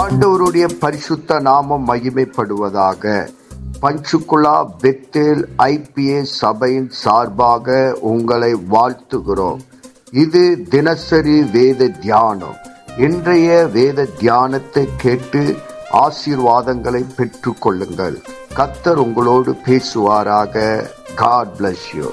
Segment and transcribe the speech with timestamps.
[0.00, 3.28] ஆண்டவருடைய பரிசுத்த நாமம் மகிமைப்படுவதாக.
[3.82, 9.60] பஞ்சுகுலா பெத்தேல் ஐபிஏ சபையின் சார்பாக உங்களை வாழ்த்துகிறோம்.
[10.10, 12.56] இது தினசரி வேத தியானம்.
[13.06, 15.42] இன்றைய வேத தியானத்தை கேட்டு
[16.04, 18.18] ஆசீர்வாதங்களை பெற்று கொள்ளுங்கள்.
[18.56, 20.84] கத்தர் உங்களோடு பேசுவாராக.
[21.14, 22.10] காட் பிளஸ் யூ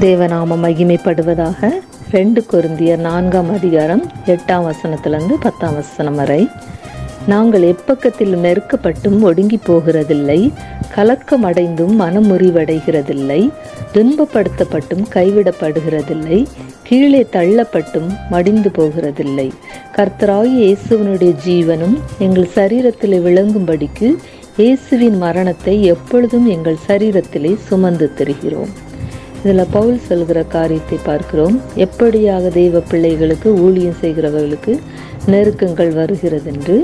[0.00, 1.70] தேவநாமம் மகிமைப்படுவதாக.
[2.10, 6.50] ரெண்டு கொரிந்தியர் நான்காம் அதிகாரம் எட்டாம் வசனத்திலிருந்து பத்தாம் வசனம் வரை.
[7.30, 10.40] நாங்கள் எப்பக்கத்தில் நெருக்கப்பட்டும் ஒடுங்கி போகிறதில்லை
[10.94, 13.38] கலக்கம் அடைந்தும் மனமுறிவடைகிறதில்லை
[13.94, 16.38] துன்பப்படுத்தப்பட்டும் கைவிடப்படுகிறதில்லை
[16.88, 19.48] கீழே தள்ளப்பட்டும் மடிந்து போகிறதில்லை.
[19.96, 24.08] கர்த்தராய் இயேசுவனுடைய ஜீவனும் எங்கள் சரீரத்தில் விளங்கும்படிக்கு
[24.56, 28.70] இயேசுவின் மரணத்தை எப்பொழுதும் எங்கள் சரீரத்திலே சுமந்து திரிகிறோம்.
[29.42, 31.56] இதில் பவுல் சொல்கிற காரியத்தை பார்க்கிறோம்.
[31.86, 34.74] எப்படியாக தெய்வ பிள்ளைகளுக்கு ஊழியம் செய்கிறவர்களுக்கு
[35.34, 36.76] நெருக்கங்கள் வருகிறது என்று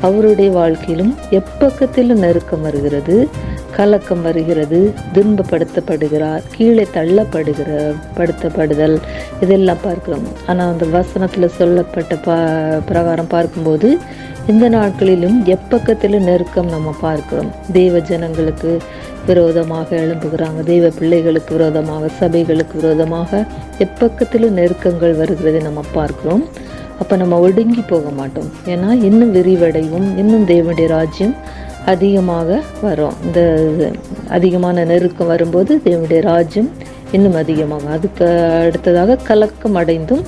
[0.00, 3.16] அவருடைய வாழ்க்கையிலும் எப்பக்கத்திலும் நெருக்கம் வருகிறது.
[3.76, 4.78] கலக்கம் வருகிறது
[5.14, 7.70] துன்பப்படுத்தப்படுகிறார் கீழே தள்ளப்படுகிற
[8.16, 8.96] படுத்தப்படுதல்.
[9.40, 10.26] இதெல்லாம் பார்க்கிறோம்.
[10.46, 12.36] ஆனால் அந்த வசனத்தில் சொல்லப்பட்ட பா
[12.88, 13.90] பிரகாரம் பார்க்கும்போது
[14.46, 17.50] இந்த நாட்களிலும் எப்பக்கத்திலும் நெருக்கம் நம்ம பார்க்கிறோம்.
[17.72, 18.72] தெய்வ ஜனங்களுக்கு
[19.26, 20.60] விரோதமாக எழும்புகிறாங்க.
[20.72, 23.46] தெய்வ பிள்ளைகளுக்கு விரோதமாக சபைகளுக்கு விரோதமாக
[23.86, 26.44] எப்பக்கத்திலும் நெருக்கங்கள் வருகிறதை நம்ம பார்க்கிறோம்.
[27.00, 28.48] அப்போ நம்ம ஒடுங்கி போக மாட்டோம்.
[28.66, 31.34] ஏன்னா இன்னும் விரிவடையும் இன்னும் தேவனுடைய ராஜ்யம்
[31.86, 33.12] அதிகமாக வரும்.
[33.24, 33.40] இந்த
[34.28, 36.70] அதிகமான நெருக்கம் வரும்போது தேவனுடைய ராஜ்யம்
[37.12, 37.92] இன்னும் அதிகமாகும்.
[37.92, 38.26] அதுக்கு
[38.66, 40.22] அடுத்ததாக கலக்கம் அடைந்தும்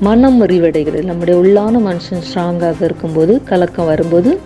[0.00, 1.02] மனம் முறிவடைகிறது.
[1.02, 4.38] நம்முடைய உள்ளான மனுஷன் ஸ்ட்ராங்காக இருக்கும்போது கலக்கம் வரும்போது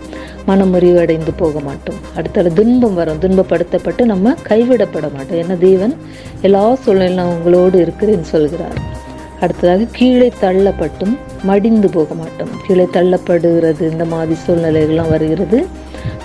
[0.45, 2.01] மனம் முறிவடைந்து போக மாட்டோம்.
[2.15, 3.21] அடுத்தது துன்பம் வரும்.
[3.21, 5.39] துன்பப்படுத்தப்பட்டு நம்ம கைவிடப்பட மாட்டோம்.
[5.43, 5.95] ஏன்னா தேவன்
[6.41, 8.94] எல்லா சூழ்நிலையும் உங்களோடு இருக்கிறேன்னு சொல்கிறார்.
[9.41, 12.49] அடுத்ததாக கீழே தள்ளப்பட்டும் மடிந்து போக மாட்டோம்.
[12.67, 15.65] கீழே தள்ளப்படுகிறது இந்த மாதிரி சூழ்நிலைகள்லாம் வருகிறது.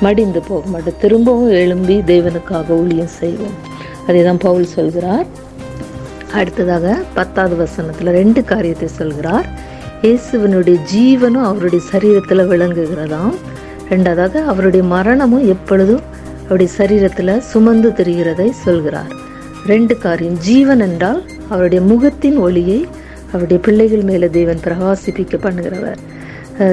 [0.01, 0.95] மடிந்து போக மாட்டோம்.
[1.01, 3.57] திரும்பவும் எழும்பி தேவனுக்காக ஊழியம் செய்வோம்.
[4.07, 5.27] அதே தான் பவுல் சொல்கிறார்.
[6.33, 9.47] அடுத்ததாக பத்தாவது வசனத்தில் ரெண்டு காரியத்தை சொல்கிறார்.
[10.03, 13.35] இயேசுவனுடைய ஜீவனும் அவருடைய சரீரத்தில் விளங்குகிறதாம்.
[13.91, 16.01] ரெண்டாவதாக அவருடைய மரணமும் எப்பொழுதும்
[16.45, 19.13] அவருடைய சரீரத்தில் சுமந்து தெரிகிறதை சொல்கிறார்.
[19.67, 22.87] ரெண்டு காரியம் ஜீவன் என்றால் அவருடைய முகத்தின் ஒளியை
[23.33, 26.01] அவருடைய பிள்ளைகள் மேலே தேவன் பிரகாசிப்பிக்க பண்ணுகிறவர்.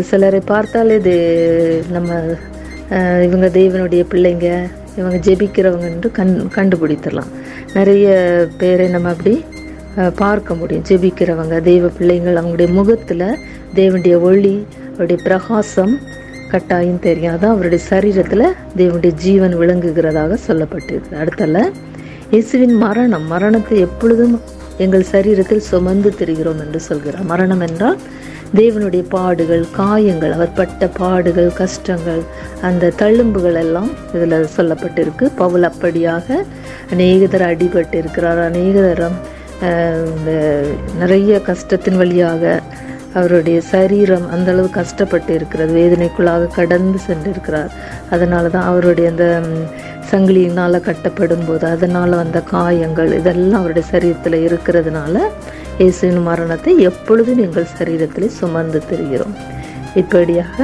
[0.10, 1.18] சிலரை பார்த்தாலே தே
[1.96, 2.10] நம்ம
[3.28, 4.48] இவங்க தேவனுடைய பிள்ளைங்க
[5.00, 7.32] இவங்க ஜெபிக்கிறவங்க என்று கண் கண்டுபிடித்திடலாம்
[7.78, 8.08] நிறைய
[8.62, 9.34] பேரை நம்ம அப்படி
[10.22, 10.86] பார்க்க முடியும்.
[10.90, 13.28] ஜெபிக்கிறவங்க தெய்வ பிள்ளைங்கள் அவங்களுடைய முகத்தில்
[13.80, 14.56] தேவனுடைய ஒளி
[14.92, 15.94] அவருடைய பிரகாசம்
[16.52, 17.34] கட்டாயம் தெரியும்.
[17.36, 18.46] அதான் அவருடைய சரீரத்தில்
[18.80, 21.64] தேவனுடைய ஜீவன் விளங்குகிறதாக சொல்லப்பட்டிருக்கு அடுத்தல
[22.34, 23.26] இயேசுவின் மரணம்.
[23.34, 24.36] மரணத்தை எப்பொழுதும்
[24.84, 27.26] எங்கள் சரீரத்தில் சுமந்து திரிகிறோம் என்று சொல்கிறார்.
[27.32, 28.00] மரணம் என்றால்
[28.60, 32.22] தேவனுடைய பாடுகள் காயங்கள் அவர் பட்ட பாடுகள் கஷ்டங்கள்
[32.68, 35.26] அந்த தழும்புகள் எல்லாம் இதில் சொல்லப்பட்டிருக்கு.
[35.42, 36.38] பவுல் அப்படியாக
[36.94, 39.18] அநேகதர் அடிபட்டு இருக்கிறார் அநேகதரம்
[40.16, 40.32] இந்த
[41.00, 42.44] நிறைய கஷ்டத்தின் வழியாக
[43.20, 47.72] அவருடைய சரீரம் அந்த அளவு கஷ்டப்பட்டு இருக்கிறது வேதனைக்குள்ளாக கடந்து சென்றிருக்கிறார்.
[48.16, 49.28] அதனால தான் அவருடைய அந்த
[50.12, 55.16] சங்கிலியினால் கட்டப்படும் போது அதனால் வந்த காயங்கள் இதெல்லாம் அவருடைய சரீரத்தில் இருக்கிறதுனால
[55.82, 59.36] இயேசுவின் மரணத்தை எப்பொழுதும் எங்கள் சரீரத்தில் சுமந்து தெரிகிறோம்.
[60.02, 60.56] இப்படியாக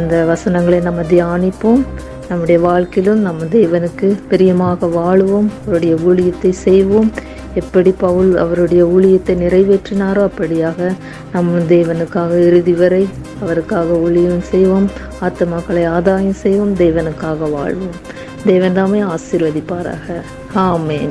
[0.00, 1.82] இந்த வசனங்களை நம்ம தியானிப்போம்.
[2.28, 5.48] நம்முடைய வாழ்க்கையிலும் நம்ம தேவனுக்கு பிரியமாக வாழுவோம்.
[5.64, 7.10] அவருடைய ஊழியத்தை செய்வோம்.
[7.54, 10.92] எப்படி பவுல் அவருடைய ஊழியத்தை நிறைவேற்றினாரோ அப்படியாக
[11.32, 13.08] நம் தேவனுக்காக இறுதி வரை
[13.40, 14.90] அவருக்காக ஊழியம் செய்வோம்
[15.22, 17.96] ஆத்மாக்களை ஆதாயம் செய்வோம் தேவனுக்காக வாழ்வோம்.
[18.44, 20.20] தேவன் தாமே ஆசீர்வதிப்பாராக.
[20.54, 21.10] ஆமேன்.